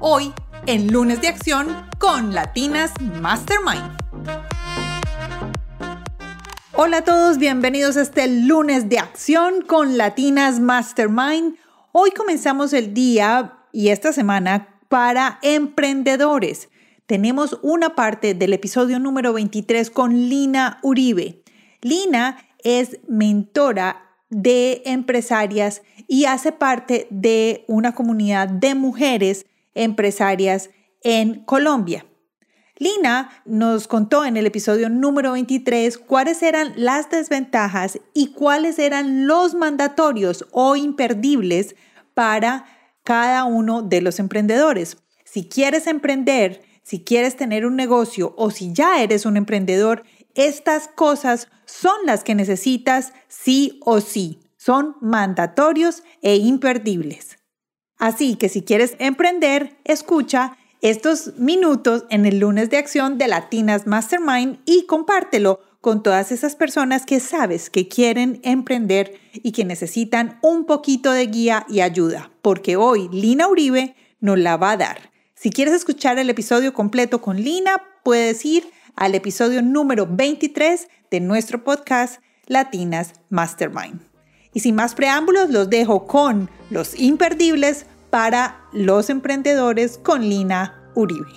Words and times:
hoy 0.00 0.32
en 0.66 0.88
Lunes 0.88 1.20
de 1.20 1.28
Acción 1.28 1.68
con 1.98 2.34
Latinas 2.34 2.92
Mastermind. 3.20 3.98
Hola 6.72 6.98
a 6.98 7.04
todos, 7.04 7.36
bienvenidos 7.36 7.98
a 7.98 8.02
este 8.02 8.26
lunes 8.26 8.88
de 8.88 8.98
acción 8.98 9.60
con 9.60 9.98
Latinas 9.98 10.58
Mastermind. 10.58 11.56
Hoy 11.92 12.12
comenzamos 12.12 12.72
el 12.72 12.94
día 12.94 13.58
y 13.72 13.90
esta 13.90 14.14
semana 14.14 14.80
para 14.88 15.38
emprendedores. 15.42 16.70
Tenemos 17.04 17.58
una 17.62 17.94
parte 17.94 18.32
del 18.32 18.54
episodio 18.54 18.98
número 18.98 19.34
23 19.34 19.90
con 19.90 20.14
Lina 20.30 20.78
Uribe. 20.82 21.42
Lina 21.82 22.38
es 22.64 22.98
mentora 23.06 24.06
de 24.30 24.80
empresarias 24.86 25.82
y 26.08 26.24
hace 26.24 26.52
parte 26.52 27.06
de 27.10 27.64
una 27.68 27.94
comunidad 27.94 28.48
de 28.48 28.74
mujeres 28.74 29.44
empresarias 29.74 30.70
en 31.02 31.44
Colombia. 31.44 32.06
Lina 32.76 33.42
nos 33.44 33.86
contó 33.88 34.24
en 34.24 34.38
el 34.38 34.46
episodio 34.46 34.88
número 34.88 35.32
23 35.32 35.98
cuáles 35.98 36.42
eran 36.42 36.72
las 36.76 37.10
desventajas 37.10 38.00
y 38.14 38.32
cuáles 38.32 38.78
eran 38.78 39.26
los 39.26 39.54
mandatorios 39.54 40.46
o 40.52 40.76
imperdibles 40.76 41.76
para 42.14 42.64
cada 43.04 43.44
uno 43.44 43.82
de 43.82 44.00
los 44.00 44.18
emprendedores. 44.18 44.96
Si 45.24 45.46
quieres 45.46 45.86
emprender, 45.86 46.62
si 46.82 47.04
quieres 47.04 47.36
tener 47.36 47.66
un 47.66 47.76
negocio 47.76 48.34
o 48.38 48.50
si 48.50 48.72
ya 48.72 49.02
eres 49.02 49.26
un 49.26 49.36
emprendedor, 49.36 50.04
estas 50.34 50.88
cosas 50.88 51.48
son 51.66 51.96
las 52.06 52.24
que 52.24 52.34
necesitas 52.34 53.12
sí 53.28 53.78
o 53.84 54.00
sí. 54.00 54.40
Son 54.56 54.96
mandatorios 55.02 56.02
e 56.22 56.36
imperdibles. 56.36 57.39
Así 58.00 58.34
que 58.34 58.48
si 58.48 58.62
quieres 58.62 58.96
emprender, 58.98 59.76
escucha 59.84 60.56
estos 60.80 61.36
minutos 61.36 62.04
en 62.08 62.24
el 62.24 62.40
lunes 62.40 62.70
de 62.70 62.78
acción 62.78 63.18
de 63.18 63.28
Latinas 63.28 63.86
Mastermind 63.86 64.58
y 64.64 64.86
compártelo 64.86 65.60
con 65.82 66.02
todas 66.02 66.32
esas 66.32 66.56
personas 66.56 67.04
que 67.04 67.20
sabes 67.20 67.68
que 67.68 67.88
quieren 67.88 68.40
emprender 68.42 69.20
y 69.34 69.52
que 69.52 69.66
necesitan 69.66 70.38
un 70.42 70.64
poquito 70.64 71.12
de 71.12 71.26
guía 71.26 71.66
y 71.68 71.80
ayuda, 71.80 72.30
porque 72.40 72.76
hoy 72.76 73.08
Lina 73.12 73.48
Uribe 73.48 73.94
nos 74.18 74.38
la 74.38 74.56
va 74.56 74.72
a 74.72 74.76
dar. 74.78 75.10
Si 75.34 75.50
quieres 75.50 75.74
escuchar 75.74 76.18
el 76.18 76.30
episodio 76.30 76.72
completo 76.72 77.20
con 77.20 77.36
Lina, 77.36 77.82
puedes 78.02 78.44
ir 78.46 78.70
al 78.96 79.14
episodio 79.14 79.60
número 79.60 80.06
23 80.06 80.88
de 81.10 81.20
nuestro 81.20 81.64
podcast 81.64 82.22
Latinas 82.46 83.12
Mastermind. 83.28 84.09
Y 84.52 84.60
sin 84.60 84.74
más 84.74 84.94
preámbulos, 84.94 85.50
los 85.50 85.70
dejo 85.70 86.06
con 86.06 86.50
los 86.70 86.98
imperdibles 86.98 87.86
para 88.10 88.60
los 88.72 89.08
emprendedores 89.10 89.98
con 89.98 90.22
Lina 90.22 90.90
Uribe. 90.94 91.30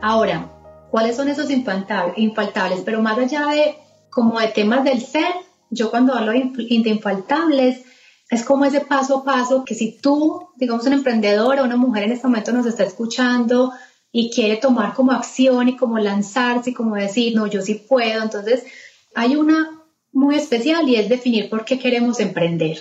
Ahora, 0.00 0.50
¿cuáles 0.90 1.16
son 1.16 1.28
esos 1.28 1.48
infaltables? 1.50 2.80
Pero 2.84 3.02
más 3.02 3.18
allá 3.18 3.46
de 3.46 3.76
como 4.10 4.40
de 4.40 4.48
temas 4.48 4.84
del 4.84 5.00
ser, 5.00 5.32
yo 5.70 5.90
cuando 5.90 6.14
hablo 6.14 6.32
de 6.32 6.52
infaltables, 6.68 7.82
es 8.30 8.44
como 8.44 8.64
ese 8.64 8.80
paso 8.80 9.18
a 9.18 9.24
paso 9.24 9.64
que 9.64 9.74
si 9.74 9.98
tú, 9.98 10.48
digamos, 10.56 10.86
un 10.86 10.94
emprendedor 10.94 11.58
o 11.58 11.64
una 11.64 11.76
mujer 11.76 12.04
en 12.04 12.12
este 12.12 12.26
momento 12.26 12.52
nos 12.52 12.66
está 12.66 12.82
escuchando 12.82 13.72
y 14.12 14.30
quiere 14.30 14.58
tomar 14.58 14.92
como 14.92 15.12
acción 15.12 15.70
y 15.70 15.76
como 15.76 15.98
lanzarse 15.98 16.70
y 16.70 16.74
como 16.74 16.96
decir, 16.96 17.34
no, 17.34 17.46
yo 17.46 17.62
sí 17.62 17.74
puedo, 17.74 18.22
entonces 18.22 18.62
hay 19.14 19.36
una 19.36 19.80
muy 20.12 20.36
especial 20.36 20.86
y 20.88 20.96
es 20.96 21.08
definir 21.08 21.48
por 21.48 21.64
qué 21.64 21.78
queremos 21.78 22.20
emprender. 22.20 22.78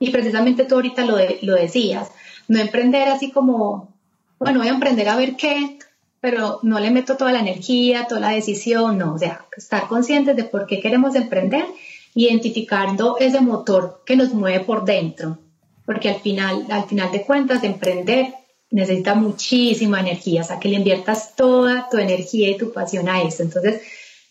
Y 0.00 0.10
precisamente 0.10 0.64
tú 0.64 0.74
ahorita 0.74 1.04
lo, 1.04 1.16
lo 1.42 1.54
decías, 1.54 2.10
no 2.48 2.58
emprender 2.58 3.08
así 3.08 3.30
como, 3.30 3.94
bueno, 4.40 4.58
voy 4.58 4.68
a 4.68 4.72
emprender 4.72 5.08
a 5.08 5.16
ver 5.16 5.36
qué, 5.36 5.78
pero 6.20 6.58
no 6.62 6.80
le 6.80 6.90
meto 6.90 7.16
toda 7.16 7.32
la 7.32 7.40
energía, 7.40 8.08
toda 8.08 8.20
la 8.20 8.30
decisión, 8.30 8.98
no, 8.98 9.14
o 9.14 9.18
sea, 9.18 9.46
estar 9.56 9.86
conscientes 9.86 10.34
de 10.34 10.44
por 10.44 10.66
qué 10.66 10.80
queremos 10.80 11.14
emprender, 11.14 11.66
identificando 12.14 13.16
ese 13.18 13.40
motor 13.40 14.02
que 14.04 14.16
nos 14.16 14.34
mueve 14.34 14.64
por 14.64 14.84
dentro, 14.84 15.38
porque 15.86 16.10
al 16.10 16.20
final, 16.20 16.66
al 16.68 16.84
final 16.84 17.12
de 17.12 17.22
cuentas, 17.22 17.62
emprender 17.62 18.34
necesita 18.72 19.14
muchísima 19.14 20.00
energía, 20.00 20.40
o 20.40 20.44
sea, 20.44 20.58
que 20.58 20.68
le 20.68 20.76
inviertas 20.76 21.36
toda 21.36 21.88
tu 21.90 21.98
energía 21.98 22.50
y 22.50 22.56
tu 22.56 22.72
pasión 22.72 23.08
a 23.08 23.22
eso. 23.22 23.42
Entonces, 23.42 23.82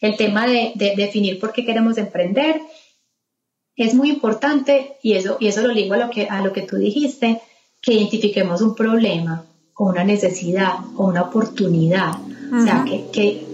el 0.02 0.18
tema 0.18 0.47
de, 0.47 0.74
definir 0.97 1.40
por 1.40 1.53
qué 1.53 1.63
queremos 1.63 1.97
emprender 1.97 2.59
es 3.75 3.94
muy 3.94 4.09
importante 4.09 4.97
y 5.02 5.13
eso, 5.13 5.38
y 5.40 5.47
eso 5.47 5.62
lo 5.62 5.72
ligo 5.72 5.94
a 5.94 5.97
lo, 5.97 6.09
que, 6.09 6.28
a 6.28 6.41
lo 6.41 6.52
que 6.52 6.63
tú 6.63 6.78
dijiste, 6.78 7.40
que 7.81 7.94
identifiquemos 7.94 8.62
un 8.62 8.75
problema 8.75 9.46
o 9.75 9.85
una 9.85 10.03
necesidad 10.03 10.73
o 10.97 11.06
una 11.06 11.22
oportunidad. 11.22 12.13
O 12.53 12.63
sea, 12.63 12.84
que, 12.85 13.06
que, 13.12 13.46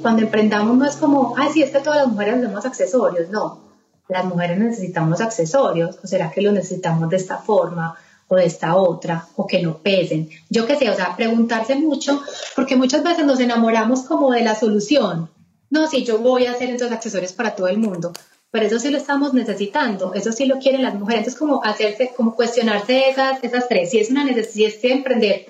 cuando 0.00 0.22
emprendamos 0.22 0.76
no 0.76 0.84
es 0.84 0.96
como, 0.96 1.34
ay, 1.36 1.50
sí, 1.52 1.62
es 1.62 1.70
que 1.70 1.78
todas 1.78 2.00
las 2.00 2.08
mujeres 2.08 2.36
necesitamos 2.36 2.66
accesorios. 2.66 3.28
No, 3.30 3.60
las 4.08 4.24
mujeres 4.24 4.58
necesitamos 4.58 5.20
accesorios 5.20 5.98
o 6.02 6.06
será 6.06 6.30
que 6.30 6.42
los 6.42 6.52
necesitamos 6.52 7.08
de 7.10 7.16
esta 7.16 7.36
forma 7.38 7.96
o 8.28 8.36
de 8.36 8.46
esta 8.46 8.76
otra, 8.76 9.26
o 9.36 9.46
que 9.46 9.62
no 9.62 9.78
pesen. 9.78 10.30
Yo 10.48 10.66
qué 10.66 10.76
sé, 10.76 10.90
o 10.90 10.96
sea, 10.96 11.16
preguntarse 11.16 11.74
mucho, 11.76 12.22
porque 12.56 12.76
muchas 12.76 13.02
veces 13.02 13.26
nos 13.26 13.40
enamoramos 13.40 14.02
como 14.02 14.30
de 14.30 14.42
la 14.42 14.54
solución. 14.54 15.30
No, 15.70 15.86
sí, 15.86 16.04
yo 16.04 16.18
voy 16.18 16.46
a 16.46 16.52
hacer 16.52 16.70
estos 16.70 16.92
accesorios 16.92 17.32
para 17.32 17.54
todo 17.54 17.68
el 17.68 17.78
mundo, 17.78 18.12
pero 18.50 18.66
eso 18.66 18.78
sí 18.78 18.90
lo 18.90 18.98
estamos 18.98 19.34
necesitando, 19.34 20.14
eso 20.14 20.32
sí 20.32 20.46
lo 20.46 20.58
quieren 20.58 20.82
las 20.82 20.94
mujeres. 20.94 21.20
Entonces, 21.20 21.38
como 21.38 21.64
hacerse, 21.64 22.12
como 22.16 22.34
cuestionarse 22.34 23.08
esas, 23.08 23.42
esas 23.42 23.68
tres, 23.68 23.90
si 23.90 23.98
es 23.98 24.10
una 24.10 24.24
necesidad, 24.24 24.70
si 24.70 24.86
es 24.86 24.92
emprender 24.92 25.46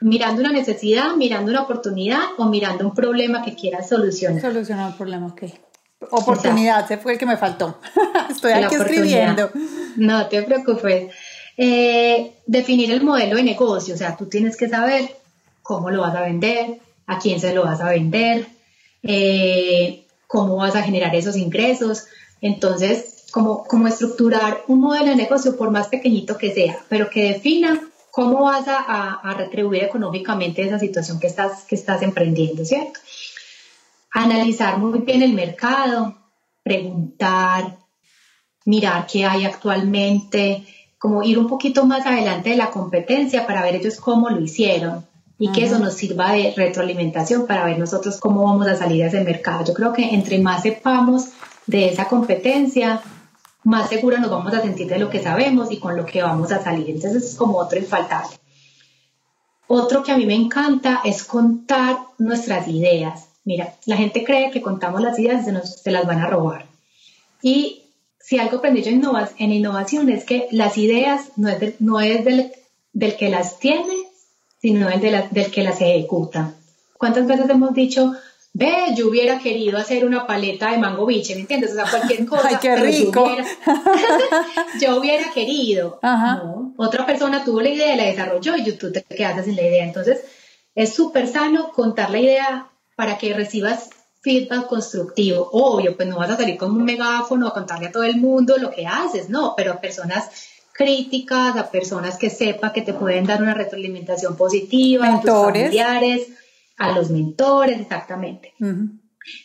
mirando 0.00 0.40
una 0.40 0.52
necesidad, 0.52 1.14
mirando 1.16 1.50
una 1.50 1.62
oportunidad 1.62 2.20
o 2.38 2.46
mirando 2.46 2.86
un 2.86 2.94
problema 2.94 3.42
que 3.42 3.54
quieras 3.54 3.88
solucionar. 3.88 4.40
Solucionar 4.40 4.90
un 4.90 4.96
problema, 4.96 5.26
ok. 5.26 5.42
Oportunidad, 6.10 6.86
se 6.86 6.98
fue 6.98 7.14
el 7.14 7.18
que 7.18 7.26
me 7.26 7.36
faltó. 7.36 7.78
Estoy 8.30 8.52
aquí 8.52 8.74
escribiendo. 8.74 9.50
No 9.96 10.26
te 10.28 10.42
preocupes. 10.42 11.14
Eh, 11.56 12.34
definir 12.46 12.90
el 12.90 13.02
modelo 13.02 13.36
de 13.36 13.42
negocio, 13.42 13.94
o 13.94 13.96
sea, 13.96 14.16
tú 14.16 14.26
tienes 14.26 14.56
que 14.56 14.68
saber 14.68 15.16
cómo 15.62 15.90
lo 15.90 16.02
vas 16.02 16.14
a 16.14 16.22
vender, 16.22 16.80
a 17.06 17.18
quién 17.18 17.40
se 17.40 17.54
lo 17.54 17.64
vas 17.64 17.80
a 17.80 17.88
vender, 17.88 18.46
eh, 19.02 20.06
cómo 20.26 20.56
vas 20.56 20.76
a 20.76 20.82
generar 20.82 21.14
esos 21.14 21.36
ingresos. 21.36 22.06
Entonces, 22.40 23.24
como, 23.30 23.64
como 23.64 23.88
estructurar 23.88 24.62
un 24.68 24.80
modelo 24.80 25.10
de 25.10 25.16
negocio, 25.16 25.56
por 25.56 25.70
más 25.70 25.88
pequeñito 25.88 26.36
que 26.36 26.52
sea, 26.52 26.78
pero 26.88 27.08
que 27.10 27.32
defina 27.32 27.80
cómo 28.10 28.44
vas 28.44 28.66
a, 28.68 29.14
a, 29.14 29.34
retribuir 29.34 29.84
económicamente 29.84 30.62
esa 30.62 30.78
situación 30.78 31.20
que 31.20 31.26
estás, 31.26 31.64
que 31.64 31.74
estás 31.74 32.00
emprendiendo, 32.02 32.64
¿cierto? 32.64 32.98
Analizar 34.10 34.78
muy 34.78 35.00
bien 35.00 35.22
el 35.22 35.34
mercado, 35.34 36.16
preguntar, 36.62 37.76
mirar 38.64 39.06
qué 39.06 39.26
hay 39.26 39.44
actualmente, 39.44 40.66
como 40.98 41.22
ir 41.22 41.38
un 41.38 41.46
poquito 41.46 41.84
más 41.84 42.06
adelante 42.06 42.50
de 42.50 42.56
la 42.56 42.70
competencia 42.70 43.46
para 43.46 43.62
ver 43.62 43.76
ellos 43.76 43.96
cómo 43.96 44.30
lo 44.30 44.40
hicieron 44.40 45.04
y 45.38 45.52
que 45.52 45.64
eso 45.64 45.78
nos 45.78 45.94
sirva 45.94 46.32
de 46.32 46.54
retroalimentación 46.56 47.46
para 47.46 47.64
ver 47.64 47.78
nosotros 47.78 48.18
cómo 48.18 48.44
vamos 48.44 48.66
a 48.68 48.76
salir 48.76 49.04
a 49.04 49.08
ese 49.08 49.22
mercado. 49.22 49.64
Yo 49.64 49.74
creo 49.74 49.92
que 49.92 50.14
entre 50.14 50.38
más 50.38 50.62
sepamos 50.62 51.28
de 51.66 51.88
esa 51.90 52.08
competencia, 52.08 53.02
más 53.64 53.88
seguro 53.88 54.18
nos 54.18 54.30
vamos 54.30 54.54
a 54.54 54.62
sentir 54.62 54.86
de 54.86 54.98
lo 54.98 55.10
que 55.10 55.22
sabemos 55.22 55.70
y 55.70 55.78
con 55.78 55.96
lo 55.96 56.06
que 56.06 56.22
vamos 56.22 56.52
a 56.52 56.62
salir. 56.62 56.88
Entonces 56.88 57.24
es 57.24 57.34
como 57.34 57.58
otro 57.58 57.78
infaltable. 57.78 58.36
Otro 59.68 60.02
que 60.02 60.12
a 60.12 60.16
mí 60.16 60.24
me 60.24 60.34
encanta 60.34 61.00
es 61.04 61.24
contar 61.24 61.98
nuestras 62.18 62.68
ideas. 62.68 63.28
Mira, 63.44 63.74
la 63.84 63.96
gente 63.96 64.24
cree 64.24 64.50
que 64.50 64.62
contamos 64.62 65.02
las 65.02 65.18
ideas 65.18 65.42
y 65.42 65.44
se, 65.46 65.52
nos, 65.52 65.82
se 65.82 65.90
las 65.90 66.06
van 66.06 66.20
a 66.20 66.28
robar. 66.28 66.66
Y 67.42 67.85
si 68.26 68.40
algo 68.40 68.56
aprendí 68.56 68.82
yo 68.82 68.90
en 68.90 69.52
innovación 69.52 70.08
es 70.10 70.24
que 70.24 70.48
las 70.50 70.76
ideas 70.78 71.30
no 71.36 71.48
es, 71.48 71.80
no 71.80 72.00
es 72.00 72.24
del, 72.24 72.50
del, 72.92 73.14
que 73.14 73.28
las 73.28 73.60
tiene, 73.60 73.94
sino 74.60 74.90
el 74.90 75.00
del 75.00 75.50
que 75.52 75.62
las 75.62 75.80
ejecuta. 75.80 76.52
¿Cuántas 76.98 77.28
veces 77.28 77.48
hemos 77.48 77.72
dicho, 77.72 78.16
ve, 78.52 78.74
yo 78.96 79.10
hubiera 79.10 79.38
querido 79.38 79.78
hacer 79.78 80.04
una 80.04 80.26
paleta 80.26 80.72
de 80.72 80.78
mango 80.78 81.06
biche, 81.06 81.36
¿me 81.36 81.42
entiendes? 81.42 81.70
O 81.70 81.74
sea, 81.76 81.84
cualquier 81.88 82.26
cosa. 82.28 82.48
¡Ay, 82.48 82.56
qué 82.60 82.74
rico! 82.74 83.30
Yo 84.80 84.98
hubiera, 84.98 85.30
querido. 85.30 86.00
otra 86.78 87.06
persona 87.06 87.44
tuvo 87.44 87.60
la 87.60 87.68
idea, 87.68 87.94
la 87.94 88.06
desarrolló 88.06 88.56
y 88.56 88.72
tú 88.72 88.90
te 88.90 89.04
quedaste 89.04 89.44
sin 89.44 89.54
la 89.54 89.62
idea. 89.62 89.84
Entonces, 89.84 90.24
es 90.74 90.92
súper 90.92 91.28
sano 91.28 91.70
contar 91.70 92.10
la 92.10 92.18
idea 92.18 92.66
para 92.96 93.18
que 93.18 93.34
recibas 93.34 93.90
feedback 94.20 94.66
constructivo. 94.66 95.48
Obvio, 95.52 95.96
pues 95.96 96.08
no 96.08 96.18
vas 96.18 96.30
a 96.30 96.36
salir 96.36 96.56
con 96.56 96.72
un 96.72 96.84
megáfono 96.84 97.48
a 97.48 97.54
contarle 97.54 97.88
a 97.88 97.92
todo 97.92 98.04
el 98.04 98.16
mundo 98.16 98.56
lo 98.58 98.70
que 98.70 98.86
haces, 98.86 99.28
no, 99.28 99.54
pero 99.56 99.72
a 99.72 99.80
personas 99.80 100.28
críticas, 100.72 101.56
a 101.56 101.70
personas 101.70 102.18
que 102.18 102.30
sepa 102.30 102.72
que 102.72 102.82
te 102.82 102.92
pueden 102.92 103.24
dar 103.24 103.42
una 103.42 103.54
retroalimentación 103.54 104.36
positiva, 104.36 105.14
a 105.14 105.20
tus 105.20 105.30
familiares, 105.30 106.28
a 106.76 106.92
los 106.92 107.10
mentores, 107.10 107.80
exactamente. 107.80 108.54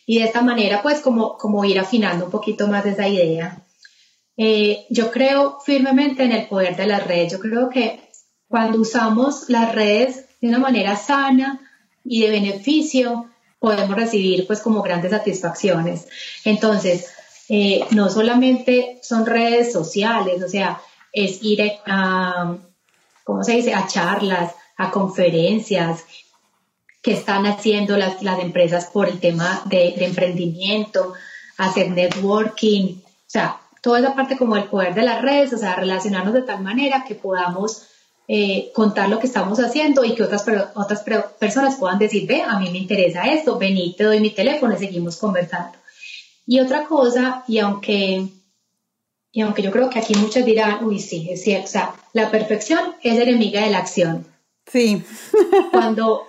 Y 0.06 0.20
de 0.20 0.26
esta 0.26 0.42
manera, 0.42 0.82
pues 0.82 1.00
como, 1.00 1.38
como 1.38 1.64
ir 1.66 1.80
afinando 1.80 2.26
un 2.26 2.32
poquito 2.32 2.68
más 2.68 2.86
esa 2.86 3.08
idea. 3.08 3.64
Eh, 4.38 4.86
yo 4.90 5.12
creo 5.12 5.60
firmemente 5.60 6.24
en 6.24 6.32
el 6.34 6.48
poder 6.48 6.76
de 6.76 6.88
las 6.88 7.06
redes. 7.08 7.32
Yo 7.32 7.40
creo 7.40 7.70
que 7.70 8.00
cuando 8.48 8.80
usamos 8.80 9.50
las 9.50 9.74
redes 9.74 10.26
de 10.42 10.50
una 10.50 10.60
manera 10.60 10.96
sana 10.96 11.62
y 12.04 12.22
de 12.22 12.32
beneficio, 12.32 13.31
podemos 13.62 13.96
recibir 13.96 14.48
pues 14.48 14.60
como 14.60 14.82
grandes 14.82 15.12
satisfacciones. 15.12 16.08
Entonces, 16.44 17.12
eh, 17.48 17.86
no 17.92 18.10
solamente 18.10 19.00
son 19.04 19.24
redes 19.24 19.72
sociales, 19.72 20.42
o 20.44 20.50
sea, 20.50 20.82
es 21.14 21.44
ir 21.44 21.62
a, 21.86 22.58
¿cómo 23.24 23.44
se 23.44 23.52
dice?, 23.52 23.76
a 23.76 23.86
charlas, 23.86 24.56
a 24.78 24.90
conferencias 24.90 26.06
que 27.04 27.14
están 27.14 27.46
haciendo 27.46 27.98
las, 27.98 28.24
las 28.24 28.40
empresas 28.40 28.88
por 28.88 29.08
el 29.08 29.20
tema 29.20 29.62
de, 29.66 29.94
de 29.96 30.06
emprendimiento, 30.06 31.14
hacer 31.58 31.92
networking, 31.92 32.96
o 32.96 33.28
sea, 33.28 33.62
toda 33.82 34.00
esa 34.00 34.16
parte 34.16 34.38
como 34.38 34.56
el 34.56 34.64
poder 34.64 34.96
de 34.96 35.04
las 35.04 35.22
redes, 35.22 35.54
o 35.54 35.58
sea, 35.60 35.76
relacionarnos 35.76 36.34
de 36.34 36.42
tal 36.42 36.64
manera 36.64 37.06
que 37.08 37.14
podamos 37.14 37.91
eh, 38.34 38.72
contar 38.74 39.10
lo 39.10 39.20
que 39.20 39.28
estamos 39.28 39.60
haciendo 39.60 40.06
y 40.06 40.16
que 40.16 40.24
otras, 40.24 40.46
otras 40.74 41.04
personas 41.38 41.76
puedan 41.76 42.00
decir, 42.00 42.26
ve, 42.26 42.42
a 42.42 42.58
mí 42.60 42.70
me 42.72 42.78
interesa 42.78 43.24
esto, 43.24 43.60
vení, 43.60 43.94
te 43.98 44.06
doy 44.06 44.22
mi 44.22 44.30
teléfono 44.30 44.74
y 44.74 44.78
seguimos 44.78 45.18
conversando. 45.18 45.78
Y 46.46 46.62
otra 46.62 46.86
cosa, 46.86 47.44
y 47.50 47.60
aunque, 47.60 48.26
y 49.34 49.42
aunque 49.42 49.62
yo 49.62 49.70
creo 49.70 49.90
que 49.90 50.00
aquí 50.00 50.16
muchos 50.16 50.46
dirán, 50.46 50.86
uy, 50.86 51.00
sí, 51.00 51.28
es 51.30 51.44
cierto, 51.44 51.66
o 51.66 51.72
sea, 51.72 51.94
la 52.14 52.32
perfección 52.32 52.96
es 53.04 53.20
enemiga 53.20 53.66
de 53.66 53.70
la 53.70 53.80
acción. 53.80 54.26
Sí. 54.66 55.04
Cuando 55.74 56.24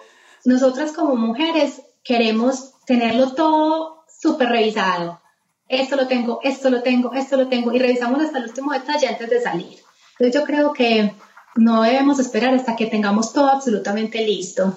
nosotras 0.44 0.90
como 0.90 1.14
mujeres 1.14 1.82
queremos 2.02 2.72
tenerlo 2.84 3.30
todo 3.34 4.02
súper 4.20 4.48
revisado, 4.48 5.20
esto 5.68 5.94
lo 5.94 6.08
tengo, 6.08 6.40
esto 6.42 6.68
lo 6.68 6.82
tengo, 6.82 7.14
esto 7.14 7.36
lo 7.36 7.46
tengo, 7.46 7.72
y 7.72 7.78
revisamos 7.78 8.20
hasta 8.20 8.38
el 8.38 8.46
último 8.46 8.72
detalle 8.72 9.06
antes 9.06 9.30
de 9.30 9.40
salir. 9.40 9.78
Entonces 10.18 10.40
yo 10.40 10.44
creo 10.44 10.72
que 10.72 11.12
no 11.56 11.82
debemos 11.82 12.18
esperar 12.18 12.54
hasta 12.54 12.76
que 12.76 12.86
tengamos 12.86 13.32
todo 13.32 13.48
absolutamente 13.48 14.24
listo 14.24 14.76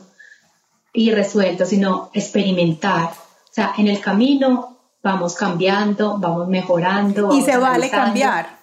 y 0.93 1.11
resuelto, 1.11 1.65
sino 1.65 2.09
experimentar. 2.13 3.09
O 3.09 3.53
sea, 3.53 3.73
en 3.77 3.87
el 3.87 3.99
camino 3.99 4.77
vamos 5.01 5.35
cambiando, 5.35 6.17
vamos 6.17 6.47
mejorando. 6.47 7.35
y 7.35 7.41
se 7.41 7.57
vale 7.57 7.89
cambiar. 7.89 8.59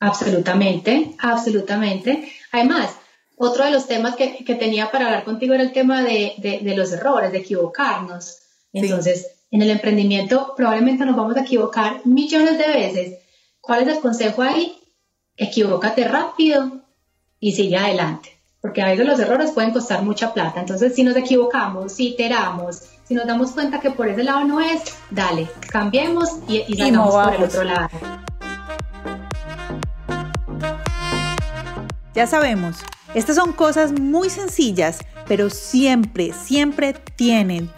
Absolutamente, 0.00 1.14
absolutamente. 1.18 2.30
Además, 2.52 2.94
otro 3.36 3.64
de 3.64 3.70
los 3.70 3.86
temas 3.86 4.16
que, 4.16 4.42
tenía 4.58 4.90
para 4.90 5.06
hablar 5.06 5.24
contigo 5.24 5.54
era 5.54 5.62
el 5.62 5.72
tema 5.72 6.02
de, 6.02 6.60
los 6.76 6.92
errores, 6.92 7.32
de 7.32 7.38
equivocarnos. 7.38 8.38
Entonces, 8.72 9.26
en 9.50 9.62
el 9.62 9.70
emprendimiento 9.70 10.54
probablemente 10.56 11.04
nos 11.04 11.16
vamos 11.16 11.36
a 11.36 11.42
equivocar 11.42 12.00
millones 12.04 12.58
de 12.58 12.66
veces. 12.66 13.18
¿Cuál 13.60 13.82
es 13.82 13.96
el 13.96 14.00
consejo 14.00 14.42
ahí? 14.42 14.78
Equivócate 15.36 16.04
rápido, 16.08 16.85
y 17.40 17.52
sigue 17.52 17.76
adelante. 17.76 18.38
Porque 18.60 18.82
a 18.82 18.86
veces 18.86 19.06
los 19.06 19.20
errores 19.20 19.52
pueden 19.52 19.72
costar 19.72 20.02
mucha 20.02 20.32
plata. 20.34 20.60
Entonces, 20.60 20.94
si 20.94 21.04
nos 21.04 21.16
equivocamos, 21.16 21.92
si 21.92 22.08
iteramos, 22.08 22.82
si 23.04 23.14
nos 23.14 23.26
damos 23.26 23.52
cuenta 23.52 23.80
que 23.80 23.90
por 23.90 24.08
ese 24.08 24.24
lado 24.24 24.44
no 24.44 24.60
es, 24.60 24.82
dale, 25.10 25.48
cambiemos 25.70 26.38
y, 26.48 26.64
y 26.66 26.76
salgamos 26.76 27.14
por 27.14 27.34
el 27.34 27.42
otro 27.44 27.64
lado. 27.64 27.88
Ya 32.14 32.26
sabemos, 32.26 32.78
estas 33.14 33.36
son 33.36 33.52
cosas 33.52 33.92
muy 33.92 34.30
sencillas, 34.30 35.00
pero 35.28 35.50
siempre, 35.50 36.32
siempre 36.32 36.94
tienen 37.14 37.70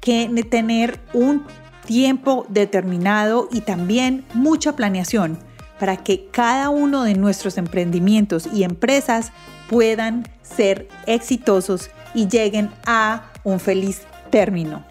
que 0.00 0.28
tener 0.48 1.00
un 1.14 1.44
tiempo 1.86 2.44
determinado 2.48 3.48
y 3.50 3.62
también 3.62 4.24
mucha 4.34 4.76
planeación 4.76 5.45
para 5.78 5.96
que 5.96 6.28
cada 6.30 6.70
uno 6.70 7.02
de 7.04 7.14
nuestros 7.14 7.58
emprendimientos 7.58 8.48
y 8.52 8.64
empresas 8.64 9.32
puedan 9.68 10.26
ser 10.42 10.88
exitosos 11.06 11.90
y 12.14 12.28
lleguen 12.28 12.70
a 12.86 13.24
un 13.44 13.60
feliz 13.60 14.02
término. 14.30 14.84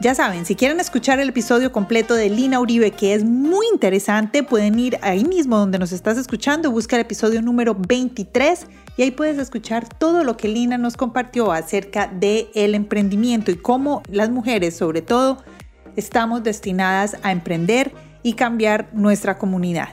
Ya 0.00 0.16
saben, 0.16 0.46
si 0.46 0.56
quieren 0.56 0.80
escuchar 0.80 1.20
el 1.20 1.28
episodio 1.28 1.70
completo 1.70 2.14
de 2.14 2.28
Lina 2.28 2.58
Uribe, 2.58 2.90
que 2.90 3.14
es 3.14 3.24
muy 3.24 3.66
interesante, 3.72 4.42
pueden 4.42 4.76
ir 4.78 4.98
ahí 5.00 5.24
mismo 5.24 5.58
donde 5.58 5.78
nos 5.78 5.92
estás 5.92 6.18
escuchando, 6.18 6.72
busca 6.72 6.96
el 6.96 7.02
episodio 7.02 7.40
número 7.40 7.76
23 7.76 8.66
y 8.96 9.02
ahí 9.02 9.10
puedes 9.12 9.38
escuchar 9.38 9.88
todo 9.88 10.24
lo 10.24 10.36
que 10.36 10.48
Lina 10.48 10.76
nos 10.76 10.96
compartió 10.96 11.52
acerca 11.52 12.08
del 12.08 12.48
el 12.54 12.74
emprendimiento 12.74 13.52
y 13.52 13.56
cómo 13.56 14.02
las 14.08 14.30
mujeres, 14.30 14.76
sobre 14.76 15.02
todo, 15.02 15.44
estamos 15.94 16.42
destinadas 16.42 17.16
a 17.22 17.30
emprender 17.30 17.92
y 18.24 18.32
cambiar 18.32 18.88
nuestra 18.94 19.38
comunidad. 19.38 19.90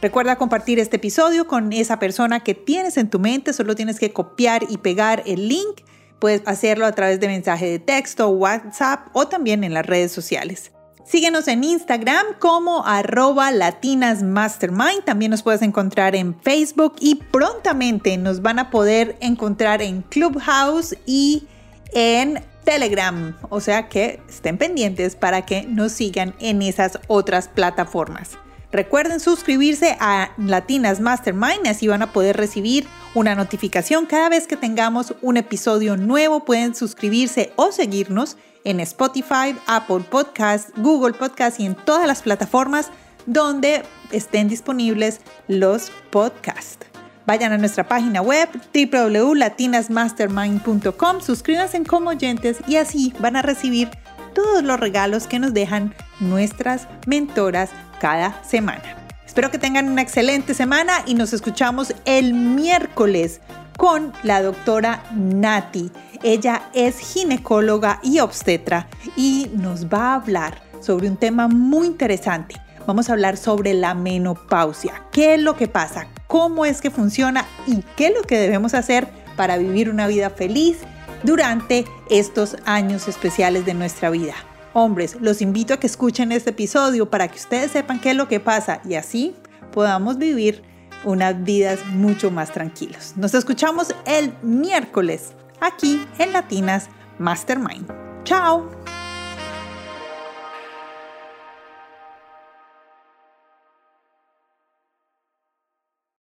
Recuerda 0.00 0.36
compartir 0.36 0.78
este 0.78 0.96
episodio 0.96 1.48
con 1.48 1.72
esa 1.72 1.98
persona 1.98 2.40
que 2.40 2.54
tienes 2.54 2.96
en 2.96 3.10
tu 3.10 3.18
mente, 3.18 3.52
solo 3.52 3.74
tienes 3.74 3.98
que 3.98 4.12
copiar 4.12 4.64
y 4.68 4.78
pegar 4.78 5.24
el 5.26 5.48
link. 5.48 5.80
Puedes 6.20 6.42
hacerlo 6.46 6.86
a 6.86 6.92
través 6.92 7.18
de 7.18 7.26
mensaje 7.26 7.66
de 7.66 7.78
texto, 7.80 8.28
WhatsApp 8.28 9.08
o 9.12 9.26
también 9.26 9.64
en 9.64 9.74
las 9.74 9.84
redes 9.84 10.12
sociales. 10.12 10.70
Síguenos 11.04 11.48
en 11.48 11.64
Instagram 11.64 12.26
como 12.38 12.86
arroba 12.86 13.50
latinasmastermind. 13.50 15.04
También 15.04 15.32
nos 15.32 15.42
puedes 15.42 15.62
encontrar 15.62 16.14
en 16.14 16.38
Facebook 16.42 16.94
y 17.00 17.16
prontamente 17.16 18.16
nos 18.18 18.40
van 18.40 18.60
a 18.60 18.70
poder 18.70 19.16
encontrar 19.20 19.82
en 19.82 20.02
Clubhouse 20.02 20.94
y 21.06 21.48
en 21.92 22.40
Telegram. 22.64 23.36
O 23.48 23.60
sea 23.60 23.88
que 23.88 24.20
estén 24.28 24.58
pendientes 24.58 25.16
para 25.16 25.44
que 25.44 25.62
nos 25.62 25.92
sigan 25.92 26.34
en 26.38 26.62
esas 26.62 27.00
otras 27.08 27.48
plataformas. 27.48 28.38
Recuerden 28.70 29.18
suscribirse 29.18 29.96
a 29.98 30.32
Latinas 30.36 31.00
Mastermind, 31.00 31.66
así 31.66 31.88
van 31.88 32.02
a 32.02 32.12
poder 32.12 32.36
recibir 32.36 32.86
una 33.14 33.34
notificación 33.34 34.04
cada 34.04 34.28
vez 34.28 34.46
que 34.46 34.58
tengamos 34.58 35.14
un 35.22 35.38
episodio 35.38 35.96
nuevo. 35.96 36.44
Pueden 36.44 36.74
suscribirse 36.74 37.50
o 37.56 37.72
seguirnos 37.72 38.36
en 38.64 38.80
Spotify, 38.80 39.56
Apple 39.66 40.04
Podcast, 40.10 40.68
Google 40.76 41.14
Podcast 41.14 41.58
y 41.60 41.64
en 41.64 41.74
todas 41.74 42.06
las 42.06 42.20
plataformas 42.20 42.90
donde 43.24 43.84
estén 44.12 44.48
disponibles 44.48 45.22
los 45.48 45.90
podcasts. 46.10 46.86
Vayan 47.26 47.52
a 47.52 47.58
nuestra 47.58 47.88
página 47.88 48.20
web 48.20 48.50
www.latinasmastermind.com, 48.74 51.22
suscríbanse 51.22 51.82
como 51.84 52.10
oyentes 52.10 52.58
y 52.66 52.76
así 52.76 53.14
van 53.18 53.36
a 53.36 53.42
recibir 53.42 53.88
todos 54.34 54.62
los 54.62 54.78
regalos 54.78 55.26
que 55.26 55.38
nos 55.38 55.54
dejan 55.54 55.94
nuestras 56.20 56.86
mentoras 57.06 57.70
cada 58.00 58.42
semana. 58.44 58.82
Espero 59.26 59.50
que 59.50 59.58
tengan 59.58 59.88
una 59.88 60.02
excelente 60.02 60.54
semana 60.54 61.02
y 61.06 61.14
nos 61.14 61.32
escuchamos 61.32 61.94
el 62.04 62.34
miércoles 62.34 63.40
con 63.76 64.12
la 64.24 64.42
doctora 64.42 65.04
Nati. 65.14 65.92
Ella 66.22 66.62
es 66.74 66.98
ginecóloga 66.98 68.00
y 68.02 68.18
obstetra 68.18 68.88
y 69.16 69.50
nos 69.54 69.86
va 69.86 70.12
a 70.12 70.14
hablar 70.14 70.60
sobre 70.80 71.08
un 71.08 71.16
tema 71.16 71.46
muy 71.46 71.86
interesante. 71.86 72.56
Vamos 72.86 73.08
a 73.08 73.12
hablar 73.12 73.36
sobre 73.36 73.74
la 73.74 73.94
menopausia. 73.94 75.04
¿Qué 75.12 75.34
es 75.34 75.40
lo 75.40 75.56
que 75.56 75.68
pasa? 75.68 76.06
¿Cómo 76.26 76.64
es 76.64 76.80
que 76.80 76.90
funciona? 76.90 77.44
¿Y 77.66 77.82
qué 77.96 78.08
es 78.08 78.14
lo 78.16 78.22
que 78.22 78.38
debemos 78.38 78.74
hacer 78.74 79.06
para 79.36 79.56
vivir 79.58 79.90
una 79.90 80.06
vida 80.06 80.30
feliz 80.30 80.78
durante 81.22 81.84
estos 82.10 82.56
años 82.64 83.06
especiales 83.06 83.66
de 83.66 83.74
nuestra 83.74 84.10
vida? 84.10 84.34
Hombres, 84.72 85.16
los 85.20 85.40
invito 85.40 85.74
a 85.74 85.78
que 85.78 85.86
escuchen 85.86 86.32
este 86.32 86.50
episodio 86.50 87.10
para 87.10 87.28
que 87.28 87.38
ustedes 87.38 87.72
sepan 87.72 88.00
qué 88.00 88.10
es 88.10 88.16
lo 88.16 88.28
que 88.28 88.40
pasa 88.40 88.80
y 88.84 88.94
así 88.94 89.34
podamos 89.72 90.18
vivir 90.18 90.62
unas 91.04 91.42
vidas 91.42 91.84
mucho 91.86 92.30
más 92.30 92.52
tranquilos. 92.52 93.14
Nos 93.16 93.34
escuchamos 93.34 93.94
el 94.06 94.32
miércoles 94.42 95.32
aquí 95.60 96.04
en 96.18 96.32
Latinas 96.32 96.88
Mastermind. 97.18 97.86
Chao. 98.24 98.97